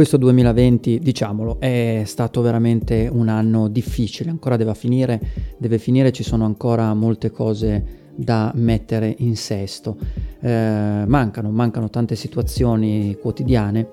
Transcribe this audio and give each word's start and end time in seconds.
questo 0.00 0.16
2020, 0.16 0.98
diciamolo, 0.98 1.60
è 1.60 2.04
stato 2.06 2.40
veramente 2.40 3.06
un 3.12 3.28
anno 3.28 3.68
difficile, 3.68 4.30
ancora 4.30 4.56
deve 4.56 4.74
finire, 4.74 5.20
deve 5.58 5.76
finire, 5.76 6.10
ci 6.10 6.22
sono 6.22 6.46
ancora 6.46 6.94
molte 6.94 7.30
cose 7.30 8.08
da 8.14 8.50
mettere 8.54 9.14
in 9.18 9.36
sesto. 9.36 9.98
Eh, 10.40 11.04
mancano, 11.06 11.50
mancano 11.50 11.90
tante 11.90 12.16
situazioni 12.16 13.14
quotidiane 13.20 13.88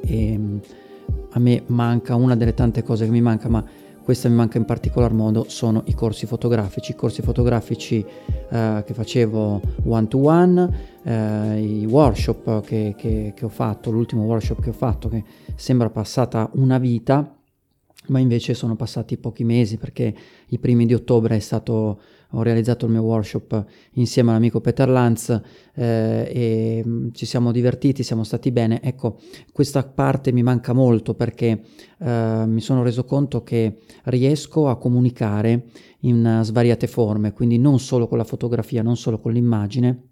e 0.00 0.36
mm, 0.36 0.58
a 1.30 1.38
me 1.38 1.62
manca 1.66 2.16
una 2.16 2.34
delle 2.34 2.54
tante 2.54 2.82
cose 2.82 3.04
che 3.04 3.12
mi 3.12 3.20
manca, 3.20 3.48
ma 3.48 3.64
questa 4.02 4.28
mi 4.28 4.34
manca 4.34 4.58
in 4.58 4.64
particolar 4.64 5.12
modo, 5.12 5.44
sono 5.48 5.82
i 5.86 5.94
corsi 5.94 6.26
fotografici, 6.26 6.90
i 6.90 6.94
corsi 6.94 7.22
fotografici 7.22 8.04
eh, 8.50 8.82
che 8.84 8.94
facevo 8.94 9.60
one 9.84 10.08
to 10.08 10.18
one, 10.18 11.00
eh, 11.02 11.60
i 11.60 11.86
workshop 11.86 12.64
che, 12.64 12.94
che, 12.96 13.32
che 13.34 13.44
ho 13.44 13.48
fatto, 13.48 13.90
l'ultimo 13.90 14.24
workshop 14.24 14.60
che 14.60 14.70
ho 14.70 14.74
fatto 14.74 15.08
che 15.08 15.24
sembra 15.54 15.88
passata 15.90 16.50
una 16.54 16.78
vita, 16.78 17.36
ma 18.08 18.18
invece 18.18 18.54
sono 18.54 18.74
passati 18.74 19.16
pochi 19.16 19.44
mesi 19.44 19.76
perché 19.76 20.14
i 20.48 20.58
primi 20.58 20.86
di 20.86 20.94
ottobre 20.94 21.36
è 21.36 21.40
stato 21.40 22.00
ho 22.32 22.42
realizzato 22.42 22.86
il 22.86 22.92
mio 22.92 23.02
workshop 23.02 23.64
insieme 23.92 24.30
all'amico 24.30 24.60
Peter 24.60 24.88
Lanz 24.88 25.30
eh, 25.74 26.30
e 26.32 26.82
mm, 26.86 27.08
ci 27.12 27.26
siamo 27.26 27.52
divertiti, 27.52 28.02
siamo 28.02 28.24
stati 28.24 28.50
bene. 28.50 28.82
Ecco, 28.82 29.18
questa 29.52 29.82
parte 29.82 30.32
mi 30.32 30.42
manca 30.42 30.72
molto 30.72 31.14
perché 31.14 31.62
eh, 31.98 32.44
mi 32.46 32.60
sono 32.60 32.82
reso 32.82 33.04
conto 33.04 33.42
che 33.42 33.78
riesco 34.04 34.68
a 34.68 34.76
comunicare 34.76 35.66
in 36.00 36.40
svariate 36.42 36.86
forme, 36.86 37.32
quindi 37.32 37.58
non 37.58 37.78
solo 37.78 38.08
con 38.08 38.18
la 38.18 38.24
fotografia, 38.24 38.82
non 38.82 38.96
solo 38.96 39.18
con 39.18 39.32
l'immagine, 39.32 40.08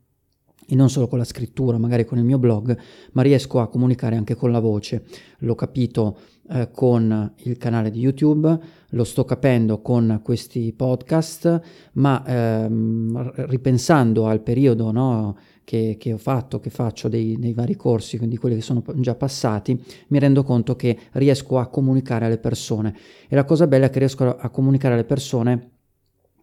e 0.70 0.76
non 0.76 0.88
solo 0.88 1.08
con 1.08 1.18
la 1.18 1.24
scrittura, 1.24 1.78
magari 1.78 2.04
con 2.04 2.16
il 2.18 2.24
mio 2.24 2.38
blog, 2.38 2.76
ma 3.12 3.22
riesco 3.22 3.60
a 3.60 3.68
comunicare 3.68 4.14
anche 4.14 4.36
con 4.36 4.52
la 4.52 4.60
voce. 4.60 5.04
L'ho 5.38 5.56
capito 5.56 6.18
eh, 6.52 6.70
con 6.72 7.32
il 7.44 7.56
canale 7.56 7.90
di 7.90 8.00
YouTube, 8.00 8.58
lo 8.88 9.04
sto 9.04 9.24
capendo 9.24 9.80
con 9.80 10.20
questi 10.22 10.72
podcast, 10.72 11.60
ma 11.92 12.24
ehm, 12.26 13.32
ripensando 13.46 14.26
al 14.26 14.40
periodo 14.40 14.90
no, 14.90 15.36
che, 15.64 15.96
che, 15.98 16.12
ho 16.12 16.18
fatto, 16.18 16.58
che 16.58 16.70
faccio 16.70 17.08
dei, 17.08 17.38
dei, 17.38 17.52
vari 17.52 17.76
corsi, 17.76 18.18
quindi 18.18 18.36
quelli 18.36 18.56
che 18.56 18.62
sono 18.62 18.82
già 18.96 19.14
passati, 19.14 19.80
mi 20.08 20.18
rendo 20.18 20.42
conto 20.42 20.74
che 20.74 20.98
riesco 21.12 21.58
a 21.58 21.68
comunicare 21.68 22.26
alle 22.26 22.38
persone. 22.38 22.96
E 23.28 23.36
la 23.36 23.44
cosa 23.44 23.66
bella 23.66 23.86
è 23.86 23.90
che 23.90 24.00
riesco 24.00 24.36
a 24.36 24.48
comunicare 24.48 24.94
alle 24.94 25.04
persone 25.04 25.70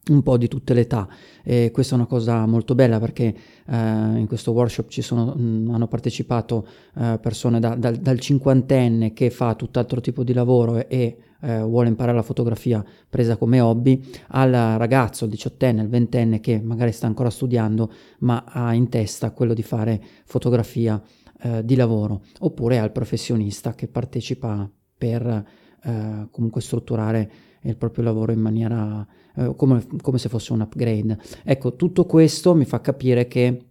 un 0.10 0.24
po' 0.24 0.38
di 0.38 0.48
tutte 0.48 0.74
le 0.74 0.82
età. 0.82 1.08
E 1.44 1.72
questa 1.72 1.96
è 1.96 1.98
una 1.98 2.08
cosa 2.08 2.46
molto 2.46 2.76
bella 2.76 3.00
perché 3.00 3.36
eh, 3.66 3.76
in 3.76 4.26
questo 4.28 4.52
workshop 4.52 4.90
ci 4.90 5.02
sono, 5.02 5.34
mh, 5.36 5.42
mm, 5.42 5.70
hanno 5.74 5.88
partecipato 5.88 6.68
eh, 6.96 7.20
persone 7.22 7.60
da, 7.60 7.76
dal, 7.76 7.96
dal, 7.96 8.20
cinquantenne 8.20 9.14
che 9.14 9.30
fa 9.30 9.56
tutt'altro 9.56 10.02
tipo 10.02 10.24
di 10.24 10.34
lavoro 10.34 10.78
e, 10.78 10.86
e 10.90 11.18
eh, 11.40 11.62
vuole 11.62 11.88
imparare 11.88 12.18
la 12.18 12.24
fotografia 12.24 12.84
presa 13.08 13.38
come 13.38 13.60
hobby 13.60 14.04
al 14.30 14.52
ragazzo, 14.52 15.26
il 15.26 15.32
diciottenne, 15.32 15.84
il 15.84 15.90
ventenne 15.90 16.40
che 16.40 16.60
magari 16.60 16.92
sta 16.92 17.08
ancora 17.08 17.30
studiando 17.30 17.92
ma 18.20 18.44
ha 18.48 18.74
in 18.74 18.90
testa 18.90 19.32
quello 19.32 19.54
di 19.54 19.64
fare 19.64 20.02
fotografia 20.26 21.02
eh, 21.42 21.64
di 21.64 21.76
lavoro. 21.76 22.22
Oppure 22.40 22.80
al 22.80 22.92
professionista 22.92 23.74
che 23.76 23.88
partecipa 23.88 24.70
per 24.98 25.46
eh, 25.84 26.28
comunque 26.32 26.62
strutturare 26.62 27.32
il 27.62 27.76
proprio 27.78 28.04
lavoro 28.04 28.32
in 28.32 28.40
maniera 28.40 29.06
eh, 29.36 29.54
come, 29.56 29.86
come, 30.02 30.18
se 30.18 30.30
fosse 30.30 30.54
un 30.54 30.62
upgrade. 30.62 31.18
Ecco, 31.44 31.76
tutto 31.76 32.06
questo 32.06 32.56
mi 32.56 32.66
fa 32.66 32.82
capire 32.82 33.28
che 33.28 33.62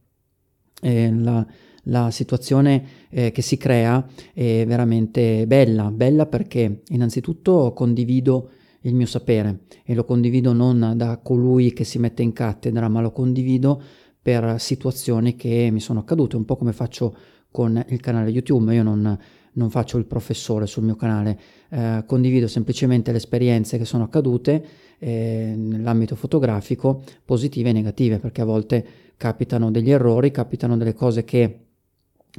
eh, 0.81 1.13
la, 1.13 1.47
la, 1.85 2.11
situazione 2.11 2.85
eh, 3.11 3.33
che 3.33 3.43
si 3.43 3.57
crea 3.57 4.07
è 4.33 4.65
veramente 4.67 5.47
bella, 5.47 5.91
bella 5.91 6.27
perché 6.27 6.83
innanzitutto 6.89 7.73
condivido 7.75 8.51
il 8.83 8.95
mio 8.95 9.07
sapere 9.07 9.61
e 9.85 9.95
lo 9.95 10.05
condivido 10.05 10.53
non 10.53 10.93
da 10.97 11.19
colui 11.19 11.73
che 11.73 11.85
si 11.85 11.99
mette 11.99 12.23
in 12.23 12.33
cattedra, 12.33 12.89
ma 12.89 13.01
lo 13.01 13.11
condivido 13.11 13.83
per 14.21 14.61
situazioni 14.61 15.37
che 15.37 15.69
mi 15.71 15.81
sono 15.81 16.01
accadute, 16.01 16.37
un 16.37 16.45
po' 16.45 16.57
come 16.57 16.73
faccio 16.73 17.17
con 17.57 17.83
il 17.89 18.01
canale 18.01 18.29
YouTube. 18.29 18.75
Io 18.75 18.83
non, 18.83 19.19
non 19.53 19.71
faccio 19.71 19.97
il 19.97 20.05
professore 20.05 20.67
sul 20.67 20.85
mio 20.85 20.95
canale, 20.95 21.41
eh, 21.71 22.05
condivido 22.07 22.49
semplicemente 22.49 23.13
le 23.13 23.17
esperienze 23.17 23.79
che 23.79 23.87
sono 23.87 24.05
accadute 24.05 24.63
eh, 24.99 25.55
nell'ambito 25.57 26.17
fotografico, 26.17 27.03
positive 27.25 27.71
e 27.71 27.73
negative, 27.73 28.19
perché 28.19 28.43
a 28.43 28.45
volte 28.45 28.87
capitano 29.17 29.71
degli 29.71 29.91
errori, 29.91 30.31
capitano 30.31 30.77
delle 30.77 30.93
cose 30.93 31.25
che 31.25 31.61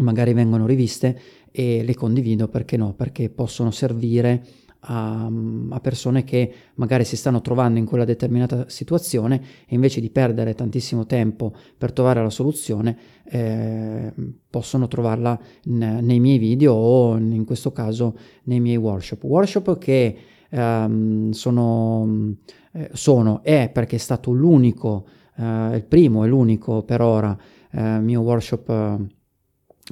magari 0.01 0.33
vengono 0.33 0.67
riviste 0.67 1.19
e 1.51 1.83
le 1.83 1.95
condivido 1.95 2.47
perché 2.47 2.77
no, 2.77 2.93
perché 2.93 3.31
possono 3.31 3.71
servire 3.71 4.45
a, 4.81 5.29
a, 5.69 5.79
persone 5.79 6.23
che 6.23 6.53
magari 6.75 7.03
si 7.03 7.15
stanno 7.15 7.41
trovando 7.41 7.79
in 7.79 7.85
quella 7.85 8.05
determinata 8.05 8.69
situazione 8.69 9.41
e 9.67 9.75
invece 9.75 10.01
di 10.01 10.09
perdere 10.09 10.53
tantissimo 10.53 11.05
tempo 11.05 11.53
per 11.77 11.91
trovare 11.91 12.21
la 12.21 12.29
soluzione 12.29 12.97
eh, 13.25 14.13
possono 14.49 14.87
trovarla 14.87 15.39
n- 15.65 15.99
nei 16.01 16.19
miei 16.19 16.37
video 16.37 16.73
o 16.73 17.17
in 17.17 17.45
questo 17.45 17.71
caso 17.71 18.15
nei 18.43 18.59
miei 18.59 18.77
workshop. 18.77 19.23
Workshop 19.23 19.77
che 19.77 20.17
ehm, 20.49 21.31
sono, 21.31 22.35
eh, 22.73 22.89
sono, 22.93 23.41
è 23.43 23.69
perché 23.73 23.95
è 23.95 23.99
stato 23.99 24.31
l'unico, 24.31 25.05
eh, 25.35 25.75
il 25.75 25.85
primo 25.87 26.23
e 26.23 26.27
l'unico 26.27 26.83
per 26.83 27.01
ora 27.01 27.37
eh, 27.71 27.99
mio 27.99 28.21
workshop 28.21 29.15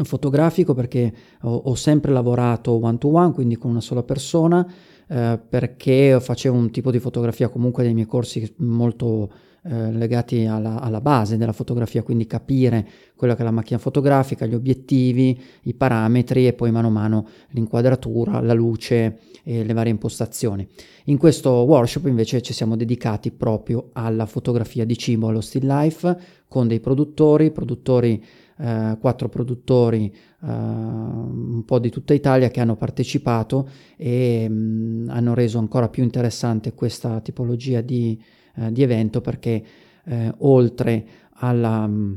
fotografico 0.03 0.73
perché 0.73 1.13
ho, 1.41 1.55
ho, 1.55 1.75
sempre 1.75 2.11
lavorato 2.11 2.71
one 2.83 2.97
to 2.97 3.07
one, 3.07 3.31
quindi 3.31 3.55
con 3.55 3.71
una 3.71 3.81
sola 3.81 4.03
persona, 4.03 4.65
eh, 5.07 5.39
perché 5.47 6.19
facevo 6.19 6.57
un 6.57 6.71
tipo 6.71 6.91
di 6.91 6.99
fotografia 6.99 7.49
comunque 7.49 7.83
dei 7.83 7.93
miei 7.93 8.07
corsi 8.07 8.53
molto 8.57 9.31
eh, 9.67 9.91
legati 9.91 10.45
alla, 10.45 10.79
alla, 10.79 11.01
base 11.01 11.37
della 11.37 11.51
fotografia, 11.51 12.03
quindi 12.03 12.27
capire 12.27 12.87
quella 13.15 13.35
che 13.35 13.41
è 13.41 13.43
la 13.43 13.51
macchina 13.51 13.79
fotografica, 13.79 14.45
gli 14.45 14.53
obiettivi, 14.53 15.41
i 15.63 15.73
parametri 15.73 16.45
e 16.45 16.53
poi 16.53 16.69
mano 16.69 16.87
a 16.87 16.91
mano 16.91 17.27
l'inquadratura, 17.49 18.41
la 18.41 18.53
luce 18.53 19.19
e 19.43 19.63
le 19.63 19.73
varie 19.73 19.91
impostazioni. 19.91 20.67
In 21.05 21.17
questo 21.17 21.49
workshop 21.49 22.05
invece 22.05 22.41
ci 22.43 22.53
siamo 22.53 22.75
dedicati 22.75 23.31
proprio 23.31 23.89
alla 23.93 24.27
fotografia 24.27 24.85
di 24.85 24.97
cibo, 24.97 25.29
allo 25.29 25.41
still 25.41 25.65
life, 25.65 26.17
con 26.47 26.67
dei 26.67 26.79
produttori, 26.79 27.49
produttori 27.49 28.23
eh, 28.57 28.97
quattro 29.01 29.29
produttori 29.29 30.13
eh, 30.13 30.47
un 30.47 31.63
po' 31.65 31.79
di 31.79 31.89
tutta 31.89 32.13
Italia 32.13 32.49
che 32.49 32.61
hanno 32.61 32.75
partecipato 32.75 33.67
e 33.97 34.47
mh, 34.47 34.53
mm, 34.53 35.09
hanno 35.09 35.33
reso 35.33 35.57
ancora 35.57 35.89
più 35.89 36.03
interessante 36.03 36.73
questa 36.73 37.19
tipologia 37.19 37.81
di, 37.81 38.17
eh, 38.55 38.71
di 38.71 38.81
evento 38.81 39.21
perché 39.21 39.63
eh, 40.05 40.33
oltre 40.39 41.05
alla 41.37 41.87
mm, 41.87 42.13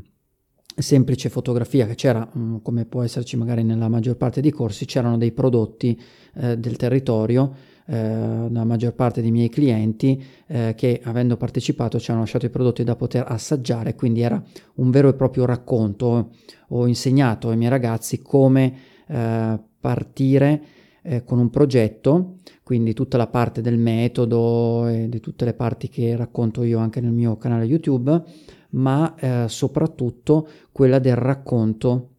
semplice 0.76 1.28
fotografia 1.28 1.86
che 1.86 1.94
c'era, 1.94 2.28
mm, 2.36 2.56
come 2.62 2.84
può 2.84 3.02
esserci 3.02 3.36
magari 3.36 3.62
nella 3.64 3.88
maggior 3.88 4.16
parte 4.16 4.40
dei 4.40 4.50
corsi, 4.50 4.84
c'erano 4.84 5.16
dei 5.16 5.32
prodotti 5.32 6.00
eh, 6.34 6.58
del 6.58 6.76
territorio 6.76 7.76
eh, 7.90 8.50
la 8.50 8.64
maggior 8.64 8.92
parte 8.92 9.22
dei 9.22 9.30
miei 9.30 9.48
clienti 9.48 10.22
eh, 10.46 10.74
che 10.76 11.00
avendo 11.02 11.38
partecipato 11.38 11.98
ci 11.98 12.10
hanno 12.10 12.20
lasciato 12.20 12.44
i 12.44 12.50
prodotti 12.50 12.84
da 12.84 12.94
poter 12.96 13.24
assaggiare, 13.26 13.94
quindi 13.94 14.20
era 14.20 14.42
un 14.74 14.90
vero 14.90 15.08
e 15.08 15.14
proprio 15.14 15.46
racconto. 15.46 16.32
Ho 16.68 16.86
insegnato 16.86 17.48
ai 17.48 17.56
miei 17.56 17.70
ragazzi 17.70 18.20
come 18.20 18.74
eh, 19.06 19.58
partire 19.80 20.62
eh, 21.08 21.24
con 21.24 21.38
un 21.38 21.48
progetto, 21.48 22.36
quindi 22.62 22.92
tutta 22.92 23.16
la 23.16 23.28
parte 23.28 23.62
del 23.62 23.78
metodo 23.78 24.86
e 24.86 25.08
di 25.08 25.20
tutte 25.20 25.46
le 25.46 25.54
parti 25.54 25.88
che 25.88 26.14
racconto 26.16 26.62
io 26.62 26.78
anche 26.78 27.00
nel 27.00 27.12
mio 27.12 27.38
canale 27.38 27.64
YouTube, 27.64 28.22
ma 28.70 29.14
eh, 29.16 29.44
soprattutto 29.48 30.46
quella 30.70 30.98
del 30.98 31.16
racconto 31.16 32.10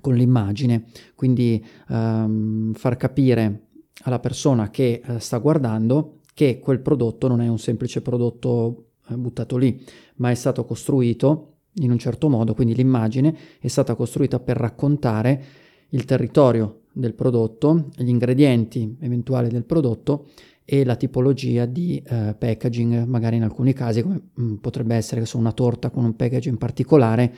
con 0.00 0.14
l'immagine, 0.14 0.84
quindi 1.14 1.64
ehm, 1.88 2.74
far 2.74 2.96
capire 2.96 3.68
alla 4.02 4.18
persona 4.18 4.68
che 4.68 5.00
eh, 5.04 5.18
sta 5.18 5.38
guardando 5.38 6.20
che 6.34 6.60
quel 6.60 6.80
prodotto 6.80 7.28
non 7.28 7.40
è 7.40 7.48
un 7.48 7.58
semplice 7.58 8.02
prodotto 8.02 8.88
eh, 9.08 9.16
buttato 9.16 9.56
lì, 9.56 9.82
ma 10.16 10.30
è 10.30 10.34
stato 10.34 10.64
costruito 10.66 11.48
in 11.76 11.90
un 11.90 11.98
certo 11.98 12.28
modo, 12.28 12.52
quindi 12.52 12.74
l'immagine 12.74 13.34
è 13.58 13.68
stata 13.68 13.94
costruita 13.94 14.38
per 14.38 14.58
raccontare 14.58 15.44
il 15.90 16.04
territorio 16.04 16.81
del 16.92 17.14
prodotto, 17.14 17.88
gli 17.96 18.08
ingredienti 18.08 18.96
eventuali 19.00 19.48
del 19.48 19.64
prodotto 19.64 20.26
e 20.64 20.84
la 20.84 20.96
tipologia 20.96 21.66
di 21.66 22.02
eh, 22.04 22.34
packaging, 22.38 23.04
magari 23.04 23.36
in 23.36 23.42
alcuni 23.42 23.72
casi 23.72 24.02
come 24.02 24.20
mh, 24.32 24.42
mm, 24.42 24.54
potrebbe 24.56 24.94
essere 24.94 25.24
so, 25.24 25.38
una 25.38 25.52
torta 25.52 25.90
con 25.90 26.04
un 26.04 26.14
packaging 26.14 26.56
particolare 26.56 27.34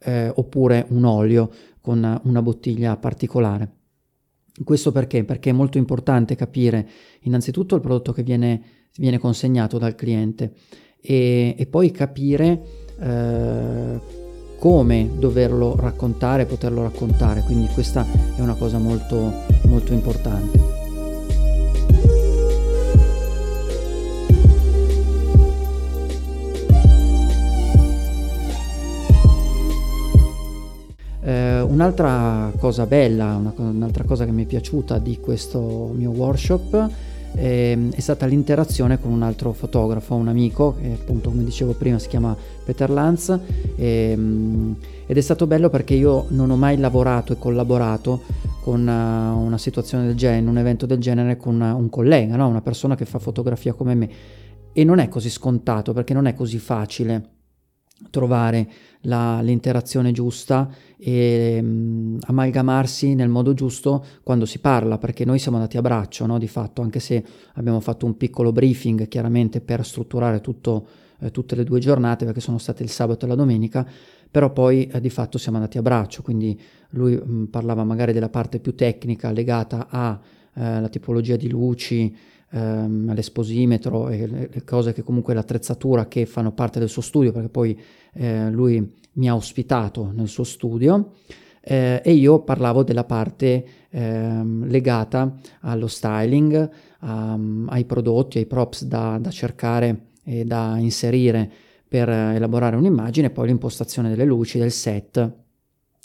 eh, 0.00 0.30
oppure 0.34 0.86
un 0.90 1.04
olio 1.04 1.50
con 1.80 2.20
una 2.24 2.42
bottiglia 2.42 2.96
particolare. 2.96 3.72
Questo 4.62 4.92
perché? 4.92 5.24
Perché 5.24 5.50
è 5.50 5.52
molto 5.52 5.78
importante 5.78 6.34
capire 6.34 6.88
innanzitutto 7.20 7.74
il 7.74 7.80
prodotto 7.80 8.12
che 8.12 8.22
viene, 8.22 8.62
viene 8.96 9.18
consegnato 9.18 9.78
dal 9.78 9.94
cliente 9.94 10.54
e, 11.00 11.54
e 11.56 11.66
poi 11.66 11.90
capire 11.90 12.62
eh, 12.98 14.00
come 14.58 15.08
doverlo 15.16 15.76
raccontare, 15.76 16.44
poterlo 16.44 16.82
raccontare, 16.82 17.42
quindi 17.42 17.68
questa 17.68 18.04
è 18.34 18.40
una 18.40 18.54
cosa 18.54 18.78
molto, 18.78 19.32
molto 19.66 19.92
importante. 19.92 20.76
Eh, 31.22 31.60
un'altra 31.60 32.50
cosa 32.58 32.86
bella, 32.86 33.36
una, 33.36 33.52
un'altra 33.56 34.04
cosa 34.04 34.24
che 34.24 34.32
mi 34.32 34.42
è 34.42 34.46
piaciuta 34.46 34.98
di 34.98 35.20
questo 35.20 35.92
mio 35.94 36.10
workshop 36.10 36.90
eh, 37.34 37.88
è 37.94 38.00
stata 38.00 38.26
l'interazione 38.26 39.00
con 39.00 39.12
un 39.12 39.22
altro 39.22 39.52
fotografo, 39.52 40.14
un 40.14 40.28
amico, 40.28 40.76
che 40.80 40.92
appunto 40.92 41.30
come 41.30 41.44
dicevo 41.44 41.72
prima 41.72 41.98
si 41.98 42.08
chiama 42.08 42.36
Peter 42.64 42.90
Lanz, 42.90 43.38
ehm, 43.76 44.76
ed 45.06 45.16
è 45.16 45.20
stato 45.20 45.46
bello 45.46 45.70
perché 45.70 45.94
io 45.94 46.26
non 46.28 46.50
ho 46.50 46.56
mai 46.56 46.76
lavorato 46.76 47.32
e 47.32 47.38
collaborato 47.38 48.22
con 48.62 48.80
una, 48.80 49.32
uh, 49.32 49.38
una 49.38 49.58
situazione 49.58 50.06
del 50.06 50.16
genere, 50.16 50.48
un 50.48 50.58
evento 50.58 50.84
del 50.84 50.98
genere 50.98 51.36
con 51.36 51.54
una, 51.54 51.74
un 51.74 51.88
collega, 51.88 52.36
no? 52.36 52.48
una 52.48 52.60
persona 52.60 52.94
che 52.94 53.04
fa 53.04 53.18
fotografia 53.18 53.72
come 53.72 53.94
me. 53.94 54.10
E 54.72 54.84
non 54.84 54.98
è 54.98 55.08
così 55.08 55.30
scontato 55.30 55.92
perché 55.92 56.12
non 56.12 56.26
è 56.26 56.34
così 56.34 56.58
facile 56.58 57.37
trovare 58.10 58.70
la, 59.02 59.40
l'interazione 59.40 60.12
giusta 60.12 60.70
e 60.96 61.58
um, 61.62 62.18
amalgamarsi 62.20 63.14
nel 63.14 63.28
modo 63.28 63.54
giusto 63.54 64.04
quando 64.22 64.46
si 64.46 64.58
parla, 64.58 64.98
perché 64.98 65.24
noi 65.24 65.38
siamo 65.38 65.56
andati 65.56 65.76
a 65.76 65.82
braccio, 65.82 66.26
no? 66.26 66.38
di 66.38 66.48
fatto, 66.48 66.82
anche 66.82 67.00
se 67.00 67.24
abbiamo 67.54 67.80
fatto 67.80 68.06
un 68.06 68.16
piccolo 68.16 68.52
briefing 68.52 69.08
chiaramente 69.08 69.60
per 69.60 69.84
strutturare 69.84 70.40
tutto, 70.40 70.86
eh, 71.20 71.30
tutte 71.30 71.54
le 71.54 71.64
due 71.64 71.80
giornate, 71.80 72.24
perché 72.24 72.40
sono 72.40 72.58
state 72.58 72.82
il 72.82 72.90
sabato 72.90 73.24
e 73.24 73.28
la 73.28 73.34
domenica, 73.34 73.86
però 74.30 74.52
poi 74.52 74.86
eh, 74.86 75.00
di 75.00 75.10
fatto 75.10 75.38
siamo 75.38 75.58
andati 75.58 75.78
a 75.78 75.82
braccio, 75.82 76.22
quindi 76.22 76.58
lui 76.90 77.14
mh, 77.14 77.46
parlava 77.50 77.84
magari 77.84 78.12
della 78.12 78.28
parte 78.28 78.58
più 78.58 78.74
tecnica 78.74 79.30
legata 79.30 79.86
alla 79.88 80.86
eh, 80.86 80.90
tipologia 80.90 81.36
di 81.36 81.48
luci, 81.48 82.14
ehm, 82.50 83.08
all'esposimetro 83.10 84.08
e 84.08 84.26
le, 84.26 84.48
le, 84.52 84.64
cose 84.64 84.92
che 84.92 85.02
comunque 85.02 85.34
l'attrezzatura 85.34 86.06
che 86.06 86.26
fanno 86.26 86.52
parte 86.52 86.78
del 86.78 86.88
suo 86.88 87.02
studio, 87.02 87.32
perché 87.32 87.48
poi 87.48 87.78
eh, 88.14 88.50
lui 88.50 88.96
mi 89.12 89.28
ha 89.28 89.34
ospitato 89.34 90.10
nel 90.12 90.28
suo 90.28 90.44
studio. 90.44 91.12
Eh, 91.60 92.00
e 92.02 92.12
io 92.12 92.40
parlavo 92.40 92.82
della 92.82 93.04
parte 93.04 93.64
eh, 93.90 94.42
legata 94.62 95.36
allo 95.60 95.86
styling, 95.86 96.70
a, 97.00 97.38
ai 97.66 97.84
prodotti, 97.84 98.38
ai 98.38 98.46
props 98.46 98.84
da, 98.84 99.18
da, 99.20 99.30
cercare 99.30 100.06
e 100.24 100.44
da 100.44 100.76
inserire 100.78 101.50
per 101.86 102.08
elaborare 102.08 102.76
un'immagine, 102.76 103.30
poi 103.30 103.48
l'impostazione 103.48 104.08
delle 104.08 104.24
luci, 104.24 104.58
del 104.58 104.70
set 104.70 105.46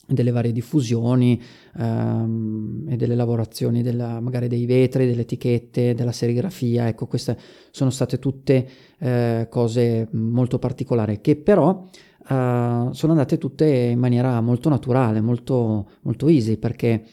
delle 0.05 0.31
varie 0.31 0.51
diffusioni 0.51 1.41
ehm, 1.77 2.85
e 2.89 2.95
delle 2.95 3.15
lavorazioni 3.15 3.81
della, 3.81 4.19
magari 4.19 4.47
dei 4.47 4.65
vetri, 4.65 5.07
delle 5.07 5.21
etichette, 5.21 5.93
della 5.93 6.11
serigrafia, 6.11 6.87
ecco 6.87 7.07
queste 7.07 7.37
sono 7.71 7.89
state 7.89 8.19
tutte 8.19 8.67
eh, 8.99 9.47
cose 9.49 10.07
molto 10.11 10.59
particolari 10.59 11.21
che 11.21 11.35
però 11.35 11.85
eh, 12.27 12.89
sono 12.91 13.11
andate 13.11 13.37
tutte 13.37 13.65
in 13.65 13.99
maniera 13.99 14.39
molto 14.41 14.69
naturale, 14.69 15.21
molto, 15.21 15.89
molto 16.01 16.27
easy 16.27 16.57
perché 16.57 17.03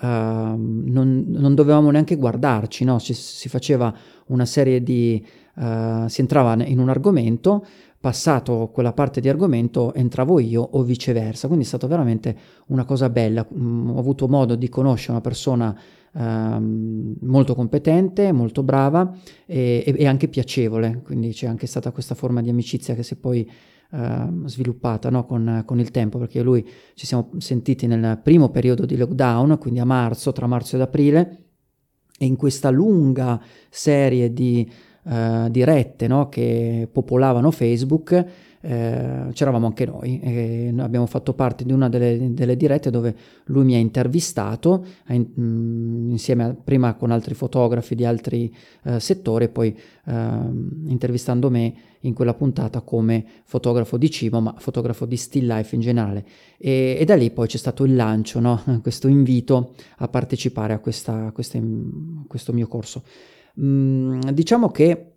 Uh, 0.00 0.54
non, 0.54 1.24
non, 1.26 1.56
dovevamo 1.56 1.90
neanche 1.90 2.14
guardarci, 2.14 2.84
no? 2.84 3.00
si, 3.00 3.14
si, 3.14 3.48
faceva 3.48 3.92
una 4.26 4.46
serie 4.46 4.80
di... 4.80 5.20
Uh, 5.56 6.06
si 6.06 6.20
entrava 6.20 6.54
in 6.64 6.78
un 6.78 6.88
argomento, 6.88 7.66
passato 8.00 8.70
quella 8.72 8.92
parte 8.92 9.20
di 9.20 9.28
argomento 9.28 9.92
entravo 9.92 10.38
io 10.38 10.62
o 10.62 10.82
viceversa, 10.82 11.46
quindi 11.48 11.64
è 11.64 11.68
stata 11.68 11.86
veramente 11.86 12.36
una 12.66 12.84
cosa 12.84 13.10
bella, 13.10 13.46
mm, 13.52 13.90
ho 13.90 13.98
avuto 13.98 14.28
modo 14.28 14.54
di 14.54 14.68
conoscere 14.68 15.12
una 15.12 15.20
persona 15.20 15.76
ehm, 16.14 17.16
molto 17.22 17.54
competente, 17.54 18.30
molto 18.32 18.62
brava 18.62 19.16
e, 19.46 19.82
e, 19.84 20.06
anche 20.06 20.28
piacevole, 20.28 21.00
quindi 21.04 21.32
c'è 21.32 21.46
anche 21.46 21.66
stata 21.66 21.90
questa 21.90 22.14
forma 22.14 22.40
di 22.40 22.50
amicizia 22.50 22.94
che 22.94 23.02
si 23.02 23.14
è 23.14 23.16
poi 23.16 23.50
Uh, 23.90 24.46
sviluppata 24.46 25.08
no? 25.08 25.24
con, 25.24 25.62
con, 25.64 25.80
il 25.80 25.90
tempo, 25.90 26.18
perché 26.18 26.42
lui 26.42 26.62
ci 26.92 27.06
siamo 27.06 27.30
sentiti 27.38 27.86
nel 27.86 28.20
primo 28.22 28.50
periodo 28.50 28.84
di 28.84 28.98
lockdown, 28.98 29.56
quindi 29.56 29.80
a 29.80 29.86
marzo, 29.86 30.30
tra 30.30 30.46
marzo 30.46 30.76
ed 30.76 30.82
aprile, 30.82 31.44
e 32.18 32.26
in 32.26 32.36
questa 32.36 32.68
lunga 32.68 33.40
serie 33.70 34.30
di 34.30 34.70
uh, 35.08 35.48
dirette 35.48 36.06
no? 36.06 36.28
che 36.28 36.88
popolavano 36.90 37.50
Facebook, 37.50 38.26
eh, 38.60 39.28
c'eravamo 39.32 39.66
anche 39.66 39.86
noi, 39.86 40.20
e 40.20 40.74
abbiamo 40.78 41.06
fatto 41.06 41.32
parte 41.32 41.64
di 41.64 41.72
una 41.72 41.88
delle, 41.88 42.34
delle 42.34 42.56
dirette 42.56 42.90
dove 42.90 43.14
lui 43.44 43.64
mi 43.64 43.74
ha 43.74 43.78
intervistato 43.78 44.84
in, 45.08 45.26
mm, 45.38 46.10
insieme 46.10 46.44
a, 46.44 46.56
prima 46.62 46.94
con 46.94 47.10
altri 47.10 47.34
fotografi 47.34 47.94
di 47.94 48.04
altri 48.04 48.52
eh, 48.82 48.98
settori 48.98 49.44
e 49.44 49.48
poi 49.48 49.78
eh, 50.06 50.12
intervistando 50.86 51.50
me 51.50 51.74
in 52.00 52.14
quella 52.14 52.34
puntata 52.34 52.80
come 52.80 53.24
fotografo 53.44 53.96
di 53.96 54.10
cibo 54.10 54.40
ma 54.40 54.54
fotografo 54.58 55.04
di 55.04 55.16
still 55.16 55.46
life 55.46 55.74
in 55.74 55.80
generale 55.80 56.24
e, 56.58 56.96
e 56.98 57.04
da 57.04 57.14
lì 57.14 57.30
poi 57.30 57.46
c'è 57.46 57.58
stato 57.58 57.84
il 57.84 57.94
lancio, 57.94 58.40
no? 58.40 58.62
questo 58.82 59.06
invito 59.06 59.74
a 59.98 60.08
partecipare 60.08 60.72
a, 60.72 60.78
questa, 60.78 61.26
a, 61.26 61.32
queste, 61.32 61.58
a 61.58 62.24
questo 62.26 62.52
mio 62.52 62.66
corso. 62.66 63.02
Mm, 63.60 64.20
diciamo 64.30 64.70
che 64.70 65.12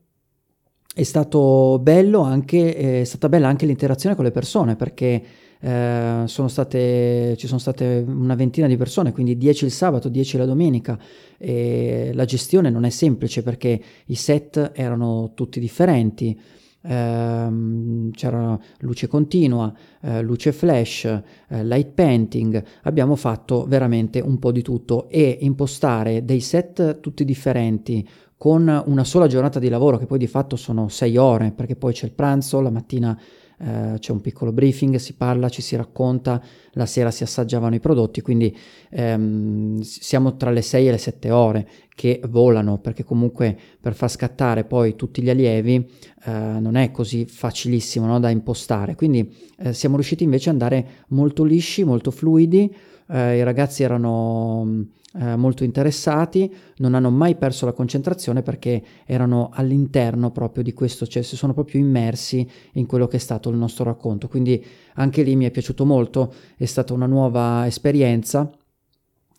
è 0.94 1.04
stato 1.04 1.80
bello 1.80 2.22
anche, 2.22 3.02
è 3.02 3.04
stata 3.04 3.30
bella 3.30 3.48
anche 3.48 3.66
l'interazione 3.66 4.16
con 4.16 4.26
le 4.26 4.32
persone 4.32 4.76
perché 4.76 5.24
eh, 5.60 6.24
sono 6.26 6.48
state, 6.48 7.36
ci 7.38 7.46
sono 7.46 7.60
state 7.60 8.04
una 8.06 8.36
ventina 8.36 8.68
di 8.68 8.76
persone, 8.78 9.12
quindi 9.12 9.38
10 9.38 9.66
il 9.66 9.72
sabato, 9.72 10.10
10 10.10 10.38
la 10.38 10.46
domenica 10.46 11.00
e 11.38 12.12
la 12.14 12.26
gestione 12.26 12.70
non 12.72 12.84
è 12.84 12.90
semplice 12.90 13.44
perché 13.44 13.80
i 14.06 14.16
set 14.16 14.72
erano 14.74 15.32
tutti 15.34 15.60
differenti. 15.60 16.40
Uh, 16.84 18.10
c'era 18.10 18.60
luce 18.80 19.06
continua, 19.06 19.72
uh, 20.02 20.22
luce 20.22 20.52
flash, 20.52 21.04
uh, 21.04 21.62
light 21.62 21.92
painting, 21.94 22.64
abbiamo 22.82 23.16
fatto 23.16 23.68
veramente 23.68 24.20
un 24.20 24.40
po' 24.40 24.52
di 24.52 24.64
tutto 24.64 25.08
e 25.08 25.38
impostare 25.42 26.26
dei 26.26 26.40
set 26.40 27.00
tutti 27.00 27.24
differenti 27.24 28.04
con 28.42 28.84
una 28.88 29.04
sola 29.04 29.28
giornata 29.28 29.60
di 29.60 29.70
lavoro 29.70 30.00
che 30.00 30.08
poi 30.08 30.18
di 30.18 30.26
fatto 30.26 30.56
sono 30.56 30.90
sei 30.90 31.16
ore 31.16 31.52
perché 31.52 31.76
poi 31.76 31.94
c'è 31.94 32.06
il 32.06 32.12
pranzo, 32.12 32.60
la 32.60 32.72
mattina 32.72 33.16
eh, 33.60 34.00
c'è 34.00 34.12
un 34.12 34.20
piccolo 34.20 34.52
briefing, 34.52 34.96
si 34.96 35.14
parla, 35.14 35.48
ci 35.48 35.62
si 35.62 35.76
racconta, 35.76 36.42
la 36.72 36.88
sera 36.88 37.12
si 37.12 37.22
assaggiavano 37.22 37.76
i 37.76 37.80
prodotti, 37.80 38.22
quindi 38.22 38.58
ehm, 38.90 39.82
siamo 39.82 40.38
tra 40.38 40.50
le 40.50 40.64
6 40.64 40.88
e 40.88 40.90
le 40.90 40.98
7 40.98 41.30
ore 41.30 41.70
che 41.94 42.20
volano 42.30 42.80
perché 42.80 43.04
comunque 43.04 43.56
per 43.80 43.94
far 43.94 44.10
scattare 44.10 44.64
poi 44.64 44.96
tutti 44.96 45.22
gli 45.22 45.30
allievi 45.30 45.76
eh, 46.26 46.32
non 46.32 46.78
è 46.78 46.90
così 46.90 47.26
facilissimo 47.26 48.08
no, 48.08 48.20
da 48.20 48.32
impostare, 48.32 48.96
quindi 48.96 49.32
eh, 49.60 49.72
siamo 49.72 49.98
riusciti 49.98 50.24
invece 50.24 50.50
ad 50.50 50.60
andare 50.60 50.88
molto 51.10 51.44
lisci, 51.44 51.84
molto 51.84 52.10
fluidi, 52.10 52.74
eh, 53.12 53.38
i 53.38 53.44
ragazzi 53.44 53.84
erano 53.84 54.88
eh, 55.14 55.36
molto 55.36 55.64
interessati, 55.64 56.54
non 56.78 56.96
hanno 56.96 57.10
mai 57.10 57.36
perso 57.36 57.66
la 57.66 57.74
concentrazione 57.74 58.42
perché 58.42 58.82
erano 59.06 59.50
all'interno 59.52 60.32
proprio 60.32 60.64
di 60.64 60.74
questo, 60.74 61.06
cioè 61.06 61.22
si 61.22 61.36
sono 61.36 61.54
proprio 61.54 61.82
immersi 61.82 62.50
in 62.74 62.86
quello 62.86 63.08
che 63.08 63.18
è 63.18 63.20
stato 63.20 63.50
il 63.50 63.58
nostro 63.58 63.84
racconto. 63.84 64.28
Quindi 64.28 64.64
anche 64.96 65.24
lì 65.24 65.36
mi 65.36 65.46
è 65.46 65.52
piaciuto 65.52 65.86
molto, 65.86 66.34
è 66.56 66.66
stata 66.66 66.94
una 66.94 67.08
nuova 67.08 67.66
esperienza 67.68 68.50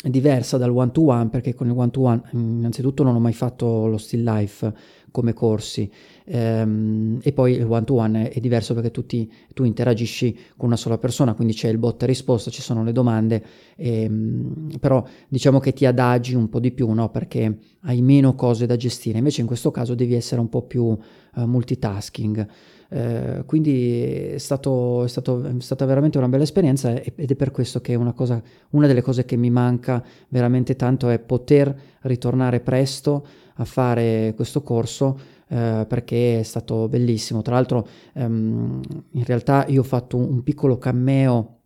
diversa 0.04 0.58
dal 0.58 0.70
one 0.70 0.90
to 0.90 1.06
one 1.06 1.28
perché 1.28 1.54
con 1.54 1.68
il 1.68 1.76
one 1.76 1.90
to 1.90 2.00
one 2.00 2.20
innanzitutto 2.32 3.04
non 3.04 3.14
ho 3.14 3.20
mai 3.20 3.32
fatto 3.32 3.86
lo 3.86 3.98
still 3.98 4.24
life 4.24 4.74
come 5.12 5.32
corsi 5.32 5.88
ehm, 6.24 7.18
e 7.22 7.32
poi 7.32 7.52
il 7.52 7.64
one 7.64 7.84
to 7.84 7.94
one 7.94 8.30
è, 8.30 8.40
diverso 8.40 8.74
perché 8.74 8.90
tu, 8.90 9.06
ti, 9.06 9.30
tu, 9.52 9.64
interagisci 9.64 10.36
con 10.56 10.68
una 10.68 10.76
sola 10.76 10.98
persona 10.98 11.34
quindi 11.34 11.54
c'è 11.54 11.68
il 11.68 11.78
bot 11.78 12.02
e 12.02 12.06
risposta 12.06 12.50
ci 12.50 12.62
sono 12.62 12.82
le 12.84 12.92
domande 12.92 13.42
ehm, 13.76 14.78
però 14.80 15.04
diciamo 15.28 15.58
che 15.58 15.72
ti 15.72 15.86
adagi 15.86 16.34
un 16.34 16.48
po' 16.48 16.60
di 16.60 16.72
più 16.72 16.90
no? 16.90 17.10
perché 17.10 17.58
hai 17.82 18.02
meno 18.02 18.34
cose 18.34 18.66
da 18.66 18.76
gestire 18.76 19.18
invece 19.18 19.40
in 19.40 19.46
questo 19.46 19.70
caso 19.70 19.94
devi 19.94 20.14
essere 20.14 20.40
un 20.40 20.48
po' 20.48 20.62
più 20.62 20.84
uh, 20.84 20.98
multitasking 21.44 22.48
eh, 22.94 23.44
quindi 23.46 24.02
è, 24.34 24.38
stato, 24.38 25.04
è, 25.04 25.08
stato, 25.08 25.42
è, 25.42 25.54
stata 25.60 25.86
veramente 25.86 26.18
una 26.18 26.28
bella 26.28 26.42
esperienza 26.42 26.92
ed 26.92 27.30
è 27.30 27.34
per 27.36 27.50
questo 27.50 27.80
che 27.80 27.94
una, 27.94 28.12
cosa, 28.12 28.42
una 28.70 28.86
delle 28.86 29.00
cose 29.00 29.24
che 29.24 29.36
mi 29.36 29.48
manca 29.48 30.04
veramente 30.28 30.76
tanto 30.76 31.08
è 31.08 31.18
poter 31.18 31.74
ritornare 32.02 32.60
presto 32.60 33.26
a 33.54 33.64
fare 33.64 34.34
questo 34.36 34.62
corso 34.62 35.18
eh, 35.52 35.84
perché 35.86 36.40
è 36.40 36.42
stato 36.42 36.88
bellissimo. 36.88 37.42
Tra 37.42 37.54
l'altro 37.54 37.86
ehm, 38.14 38.80
in 39.10 39.24
realtà 39.24 39.66
io 39.68 39.80
ho 39.80 39.84
fatto 39.84 40.16
un, 40.16 40.42
piccolo 40.42 40.78
cameo 40.78 41.58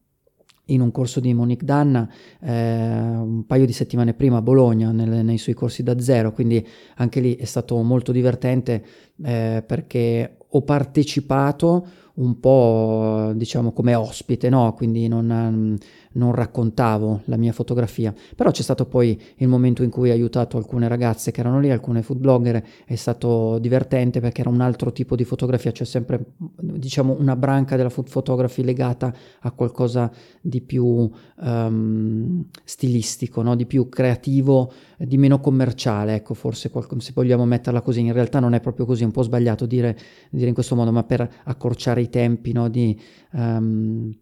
in 0.66 0.80
un 0.80 0.90
corso 0.90 1.20
di 1.20 1.32
Monique 1.32 1.64
Danna 1.64 2.10
eh, 2.40 2.52
un 2.52 3.44
paio 3.46 3.64
di 3.64 3.72
settimane 3.72 4.14
prima 4.14 4.38
a 4.38 4.42
Bologna 4.42 4.90
nel, 4.90 5.24
nei 5.24 5.38
suoi 5.38 5.54
corsi 5.54 5.84
da 5.84 6.00
zero, 6.00 6.32
quindi 6.32 6.66
anche 6.96 7.20
lì 7.20 7.36
è 7.36 7.44
stato 7.44 7.80
molto 7.82 8.10
divertente 8.10 8.84
eh, 9.22 9.62
perché 9.64 10.38
ho 10.48 10.62
partecipato 10.62 11.86
un 12.14 12.40
po' 12.40 13.32
diciamo 13.36 13.72
come 13.72 13.94
ospite, 13.94 14.48
no? 14.48 14.72
quindi 14.74 15.06
non, 15.06 15.76
non 16.16 16.32
raccontavo 16.32 17.22
la 17.26 17.36
mia 17.36 17.52
fotografia, 17.52 18.14
però 18.34 18.50
c'è 18.50 18.62
stato 18.62 18.86
poi 18.86 19.20
il 19.36 19.48
momento 19.48 19.82
in 19.82 19.90
cui 19.90 20.10
ho 20.10 20.12
aiutato 20.12 20.56
alcune 20.56 20.88
ragazze 20.88 21.30
che 21.30 21.40
erano 21.40 21.60
lì, 21.60 21.70
alcune 21.70 22.02
food 22.02 22.18
blogger, 22.18 22.62
è 22.84 22.94
stato 22.94 23.58
divertente 23.58 24.20
perché 24.20 24.40
era 24.40 24.50
un 24.50 24.60
altro 24.60 24.92
tipo 24.92 25.14
di 25.16 25.24
fotografia, 25.24 25.72
c'è 25.72 25.84
sempre 25.84 26.32
diciamo 26.56 27.16
una 27.18 27.36
branca 27.36 27.76
della 27.76 27.88
food 27.88 28.10
photography 28.10 28.64
legata 28.64 29.14
a 29.40 29.50
qualcosa 29.52 30.10
di 30.40 30.60
più 30.60 31.10
um, 31.36 32.44
stilistico, 32.64 33.42
no? 33.42 33.54
di 33.54 33.66
più 33.66 33.88
creativo, 33.88 34.72
di 34.98 35.18
meno 35.18 35.38
commerciale, 35.38 36.14
ecco 36.14 36.34
forse 36.34 36.70
qualcosa, 36.70 37.00
se 37.00 37.12
vogliamo 37.14 37.44
metterla 37.44 37.82
così, 37.82 38.00
in 38.00 38.12
realtà 38.12 38.40
non 38.40 38.54
è 38.54 38.60
proprio 38.60 38.86
così, 38.86 39.02
è 39.02 39.06
un 39.06 39.12
po' 39.12 39.22
sbagliato 39.22 39.66
dire, 39.66 39.96
dire 40.30 40.48
in 40.48 40.54
questo 40.54 40.74
modo, 40.74 40.92
ma 40.92 41.04
per 41.04 41.28
accorciare 41.44 42.00
i 42.00 42.08
tempi 42.08 42.52
no? 42.52 42.68
di... 42.68 42.98
Um, 43.32 44.14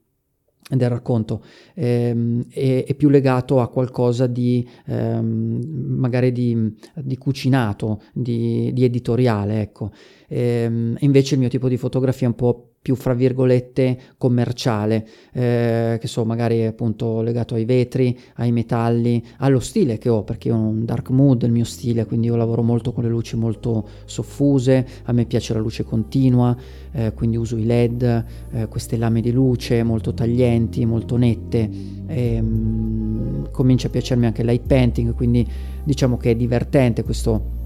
del 0.68 0.88
racconto 0.88 1.42
ehm, 1.74 2.46
è, 2.48 2.84
è, 2.86 2.94
più 2.94 3.10
legato 3.10 3.60
a 3.60 3.68
qualcosa 3.68 4.26
di 4.26 4.66
ehm, 4.86 5.60
magari 5.98 6.32
di, 6.32 6.74
di 6.94 7.18
cucinato, 7.18 8.02
di, 8.12 8.72
di, 8.72 8.84
editoriale, 8.84 9.60
ecco. 9.60 9.92
Ehm, 10.28 10.96
invece 11.00 11.34
il 11.34 11.40
mio 11.40 11.50
tipo 11.50 11.68
di 11.68 11.76
fotografia 11.76 12.26
è 12.26 12.30
un 12.30 12.36
po' 12.36 12.73
più 12.84 12.96
fra 12.96 13.14
virgolette 13.14 13.98
commerciale, 14.18 15.08
eh, 15.32 15.96
che 15.98 16.06
so, 16.06 16.26
magari 16.26 16.66
appunto 16.66 17.22
legato 17.22 17.54
ai 17.54 17.64
vetri, 17.64 18.14
ai 18.34 18.52
metalli, 18.52 19.24
allo 19.38 19.58
stile 19.58 19.96
che 19.96 20.10
ho, 20.10 20.22
perché 20.22 20.50
ho 20.50 20.58
un 20.58 20.84
dark 20.84 21.08
mood, 21.08 21.44
il 21.44 21.50
mio 21.50 21.64
stile, 21.64 22.04
quindi 22.04 22.26
io 22.26 22.36
lavoro 22.36 22.60
molto 22.60 22.92
con 22.92 23.04
le 23.04 23.08
luci 23.08 23.36
molto 23.36 23.88
soffuse, 24.04 24.86
a 25.04 25.12
me 25.12 25.24
piace 25.24 25.54
la 25.54 25.60
luce 25.60 25.82
continua, 25.82 26.54
eh, 26.92 27.14
quindi 27.14 27.38
uso 27.38 27.56
i 27.56 27.64
LED, 27.64 28.24
eh, 28.52 28.68
queste 28.68 28.98
lame 28.98 29.22
di 29.22 29.32
luce 29.32 29.82
molto 29.82 30.12
taglienti, 30.12 30.84
molto 30.84 31.16
nette, 31.16 31.70
e, 32.06 32.38
um, 32.38 33.50
comincia 33.50 33.86
a 33.86 33.90
piacermi 33.90 34.26
anche 34.26 34.42
il 34.42 34.48
light 34.48 34.66
painting, 34.66 35.14
quindi 35.14 35.48
diciamo 35.84 36.18
che 36.18 36.32
è 36.32 36.36
divertente 36.36 37.02
questo 37.02 37.62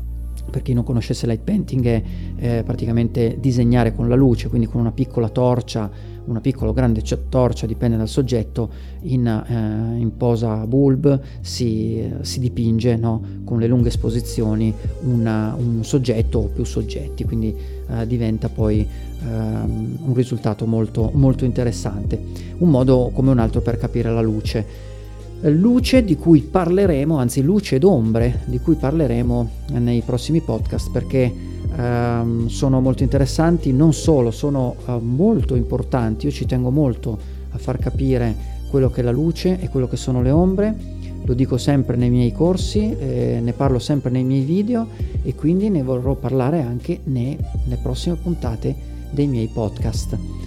per 0.50 0.62
chi 0.62 0.72
non 0.72 0.84
conoscesse 0.84 1.26
light 1.26 1.42
painting 1.42 1.84
è 1.86 2.02
eh, 2.36 2.62
praticamente 2.64 3.36
disegnare 3.40 3.94
con 3.94 4.08
la 4.08 4.14
luce, 4.14 4.48
quindi 4.48 4.66
con 4.66 4.80
una 4.80 4.92
piccola 4.92 5.28
torcia, 5.28 5.90
una 6.28 6.40
piccola 6.40 6.70
o 6.70 6.74
grande 6.74 7.02
torcia, 7.28 7.66
dipende 7.66 7.96
dal 7.96 8.08
soggetto, 8.08 8.70
in, 9.02 9.26
eh, 9.26 9.98
in 9.98 10.16
posa 10.16 10.66
bulb 10.66 11.20
si, 11.40 12.06
si 12.20 12.40
dipinge 12.40 12.96
no? 12.96 13.22
con 13.44 13.58
le 13.58 13.66
lunghe 13.66 13.88
esposizioni 13.88 14.72
una, 15.02 15.56
un 15.58 15.82
soggetto 15.84 16.38
o 16.38 16.46
più 16.46 16.64
soggetti, 16.64 17.24
quindi 17.24 17.54
eh, 17.88 18.06
diventa 18.06 18.48
poi 18.48 18.86
ehm, 19.22 19.98
un 20.04 20.14
risultato 20.14 20.66
molto, 20.66 21.10
molto 21.14 21.44
interessante. 21.44 22.20
Un 22.58 22.70
modo 22.70 23.10
come 23.12 23.30
un 23.30 23.38
altro 23.38 23.60
per 23.60 23.78
capire 23.78 24.10
la 24.10 24.20
luce 24.20 24.96
luce 25.42 26.04
di 26.04 26.16
cui 26.16 26.40
parleremo, 26.40 27.16
anzi 27.16 27.42
luce 27.42 27.76
ed 27.76 27.84
ombre 27.84 28.40
di 28.46 28.58
cui 28.58 28.74
parleremo 28.74 29.50
nei 29.74 30.02
prossimi 30.02 30.40
podcast 30.40 30.90
perché 30.90 31.32
ehm, 31.76 32.48
sono 32.48 32.80
molto 32.80 33.02
interessanti, 33.02 33.72
non 33.72 33.92
solo, 33.92 34.30
sono 34.30 34.74
eh, 34.86 34.98
molto 35.00 35.54
importanti, 35.54 36.26
io 36.26 36.32
ci 36.32 36.46
tengo 36.46 36.70
molto 36.70 37.18
a 37.50 37.58
far 37.58 37.78
capire 37.78 38.56
quello 38.68 38.90
che 38.90 39.00
è 39.00 39.04
la 39.04 39.12
luce 39.12 39.60
e 39.60 39.68
quello 39.68 39.88
che 39.88 39.96
sono 39.96 40.22
le 40.22 40.30
ombre, 40.30 40.76
lo 41.24 41.34
dico 41.34 41.56
sempre 41.56 41.96
nei 41.96 42.10
miei 42.10 42.32
corsi, 42.32 42.96
eh, 42.98 43.40
ne 43.42 43.52
parlo 43.52 43.78
sempre 43.78 44.10
nei 44.10 44.24
miei 44.24 44.42
video 44.42 44.88
e 45.22 45.34
quindi 45.34 45.68
ne 45.68 45.82
vorrò 45.82 46.14
parlare 46.14 46.62
anche 46.62 47.00
nelle 47.04 47.78
prossime 47.82 48.16
puntate 48.16 48.74
dei 49.10 49.26
miei 49.26 49.48
podcast. 49.48 50.37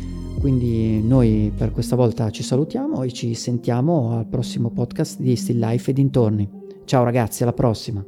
Quindi 0.42 1.04
noi 1.04 1.54
per 1.56 1.72
questa 1.72 1.96
volta 1.96 2.32
ci 2.32 2.42
salutiamo 2.42 3.04
e 3.04 3.12
ci 3.14 3.36
sentiamo 3.36 4.18
al 4.18 4.26
prossimo 4.26 4.72
podcast 4.72 5.20
di 5.20 5.36
Still 5.36 5.60
Life 5.60 5.92
e 5.92 5.94
dintorni. 5.94 6.50
Ciao 6.84 7.04
ragazzi, 7.04 7.44
alla 7.44 7.54
prossima! 7.54 8.04